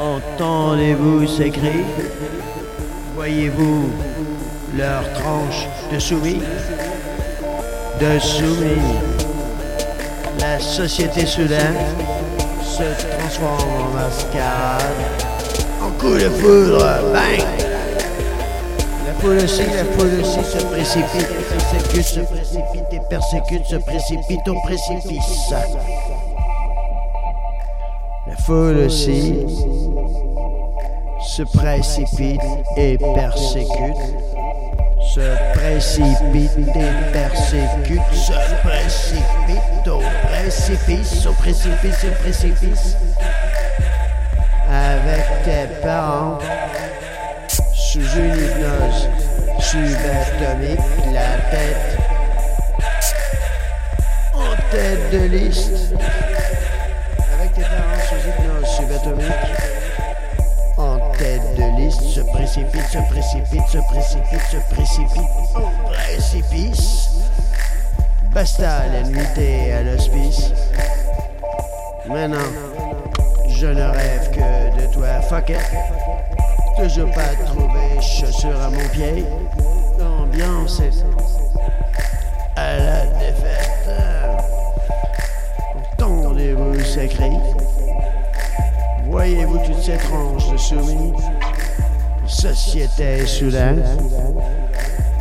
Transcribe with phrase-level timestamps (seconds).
[0.00, 1.84] Entendez-vous ces cris?
[3.14, 3.90] Voyez-vous
[4.74, 6.40] leur tranche de soumis
[8.00, 8.80] De soumis.
[10.38, 11.76] La société soudaine
[12.62, 14.80] se transforme en mascarade.
[15.82, 16.78] En coup de foudre,
[17.12, 17.44] bang
[19.06, 24.48] La foule aussi, la foule aussi se précipite, persécute, se précipite et persécute, se précipite
[24.48, 25.52] au précipice.
[28.30, 29.44] La foule aussi.
[31.26, 32.40] se précipite
[32.76, 33.96] et persécute,
[35.14, 38.32] se précipite et persécute, se
[38.66, 42.96] précipite au précipice, au précipice, au précipice,
[44.70, 46.38] avec tes parents,
[47.74, 49.08] sous une hypnose
[49.58, 50.78] subatomique,
[51.12, 51.98] la tête
[54.34, 55.94] en tête de liste,
[60.76, 67.10] en tête de liste se précipite, se précipite, se précipite, se précipite au précipice.
[68.32, 70.52] Basta l'ennui à l'hospice.
[72.08, 72.38] Maintenant,
[73.48, 75.58] je ne rêve que de toi, fuck it.
[76.78, 79.26] Toujours pas trouvé chaussures à mon pied.
[79.98, 81.04] L'ambiance est
[82.56, 83.90] à la défaite.
[85.98, 87.49] Entendez-vous ces cris?
[89.30, 91.12] Voyez-vous toutes ces tranches de soumis
[92.26, 93.84] Société soudaine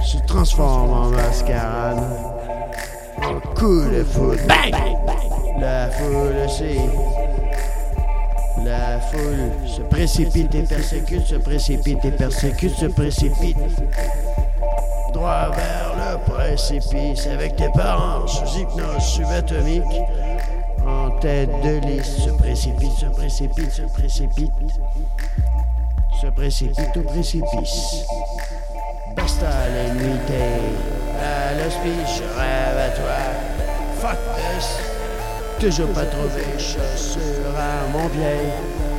[0.04, 2.04] se transforme en mascarade?
[3.22, 4.42] En coup de foudre.
[4.48, 4.74] Bang!
[5.60, 6.80] La foule aussi.
[8.66, 13.58] La foule se précipite et persécute, se précipite et persécute, se précipite.
[15.14, 19.84] Droit vers le précipice avec tes parents sous hypnose subatomique.
[21.22, 24.54] Tête de liste se précipite, se précipite, se précipite.
[26.22, 28.06] Se précipite au précipice.
[29.18, 30.18] Basta l'ennui
[31.20, 33.20] à l'hospice, je rêve à toi.
[34.00, 34.80] Fuck this.
[35.60, 38.54] Toujours pas trouvé chaussures à mon pied.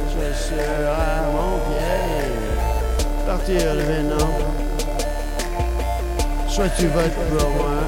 [0.08, 2.28] Chaussures à mon pied.
[3.26, 4.28] Partir de maintenant.
[6.48, 7.80] Soit tu votes pour moi,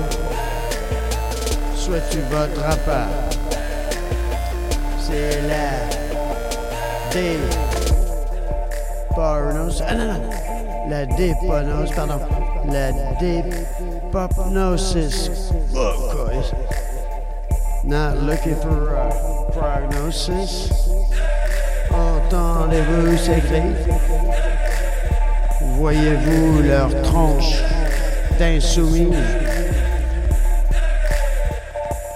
[1.74, 3.31] soit tu voteras pas.
[5.12, 5.76] C'est la
[9.12, 9.84] dépornose.
[9.86, 10.20] Ah non, non.
[10.88, 11.04] La
[11.46, 11.84] pardon.
[12.72, 15.30] La dépopnosis.
[15.76, 16.48] Oh, guys.
[17.84, 19.10] Not looking for a
[19.52, 20.70] prognosis.
[21.90, 23.74] Entendez-vous ces cris?
[25.76, 27.62] Voyez-vous leur tronche
[28.38, 29.12] d'insoumis?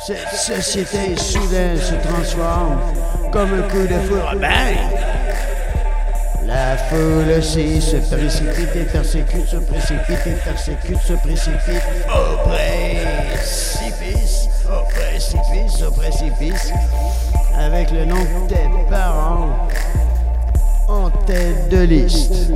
[0.06, 2.78] Cette société soudaine se transforme
[3.32, 4.36] comme un coup de foudre.
[4.40, 4.76] Bang!
[6.46, 14.48] La foule aussi se précipite et persécute, se précipite et persécute, se précipite au précipice,
[14.68, 16.70] au précipice, au précipice,
[17.58, 19.56] avec le nom de tes parents
[20.86, 22.52] en tête de liste.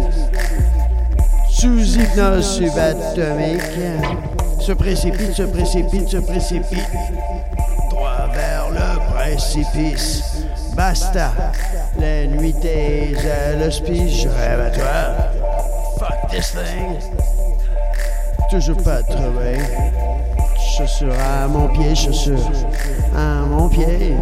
[1.60, 3.60] Sous hypnose subatomique,
[4.60, 6.88] se précipite, se précipite, se précipite,
[7.90, 10.42] droit vers le précipice.
[10.74, 11.32] Basta,
[11.98, 15.16] les nuitées à l'hospice, je rêve à toi.
[15.98, 16.98] Fuck this thing.
[18.50, 19.58] Toujours pas trouvé.
[20.78, 22.38] Chaussures à mon pied, chaussures
[23.14, 24.14] à mon pied.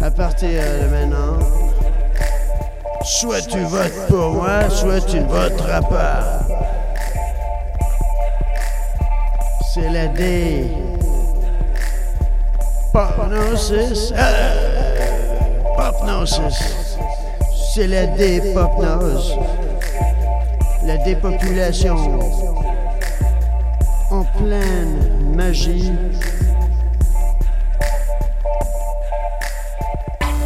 [0.00, 1.38] À partir de maintenant,
[3.04, 6.40] soit tu votes pour moi, soit tu ne voteras pas.
[9.74, 10.66] C'est la D.
[12.92, 14.12] Popnosis.
[14.14, 15.12] Euh,
[15.76, 16.98] popnosis.
[17.74, 19.34] C'est la dépopnose.
[20.84, 21.96] La dépopulation.
[24.10, 25.90] En pleine magie.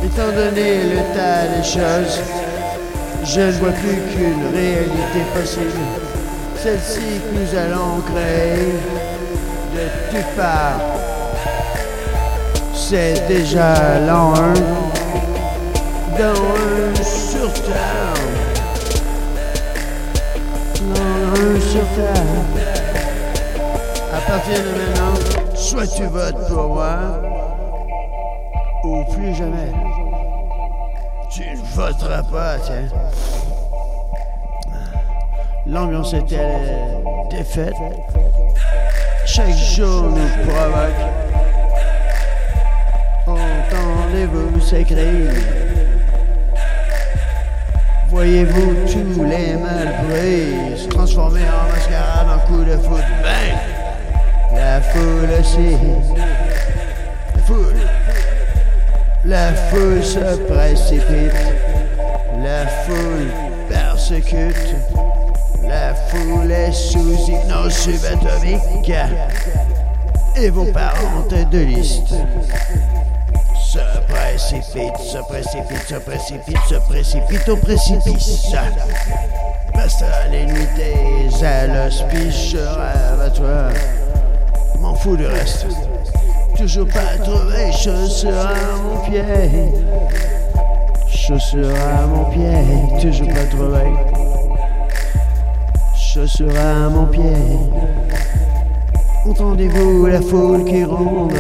[0.05, 2.21] Étant donné le tas des choses,
[3.29, 5.81] je ne vois plus qu'une réalité possible.
[6.57, 8.73] Celle-ci que nous allons créer
[9.75, 10.81] de toutes parts.
[12.73, 14.53] C'est déjà l'an 1
[16.19, 18.15] dans un sur terre.
[20.95, 22.25] L'an 1 sur terre.
[24.15, 26.97] À partir de maintenant, soit tu votes pour moi,
[28.85, 30.06] ou plus jamais.
[31.37, 32.89] Tu ne voteras pas, tiens?
[35.67, 36.39] L'ambiance était
[37.31, 37.75] défaite.
[39.27, 41.03] Chaque jour nous provoque.
[43.27, 45.29] Entendez-vous ces cris
[48.09, 53.05] Voyez-vous tous les malpris se transformer en mascarade en coup de foot.
[53.23, 55.77] Ben, la foule aussi.
[59.27, 60.05] La foule.
[60.05, 61.33] Se précipite.
[62.43, 63.31] La foule
[63.69, 64.77] persécute.
[65.65, 68.93] La foule est sous hypnose subatomique.
[70.37, 72.15] Et vos parents tête de liste
[73.77, 73.79] se
[74.09, 78.53] précipite, se précipite, se précipite, se précipite au précipice.
[79.75, 83.69] Basta les nuits tes ailes, je rêve à toi.
[84.81, 85.67] M'en fous du reste.
[86.57, 89.23] Toujours pas trouvé, chaussure à mon pied.
[91.09, 93.85] Chaussure à mon pied, toujours pas trouvé.
[95.95, 97.23] Chaussure à mon pied.
[99.29, 101.33] Entendez-vous la foule qui ronde?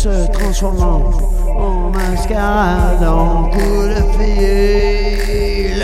[0.00, 1.10] se transformant
[1.46, 5.74] en mascarade, en coup de fille.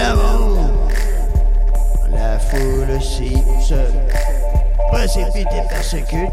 [2.10, 3.74] La foule si se
[4.90, 6.30] précipite et persécute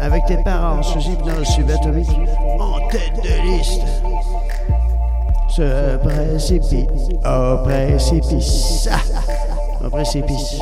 [0.00, 2.10] avec tes parents sous hypnose subatomique
[2.58, 3.82] en tête de liste
[5.50, 6.90] se précipite
[7.24, 8.88] au précipice.
[9.84, 10.60] Au précipice.